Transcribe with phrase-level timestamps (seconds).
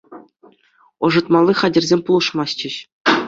[1.07, 2.75] Ӑшӑтмалли хатӗрсем пулӑшмастчӗҫ.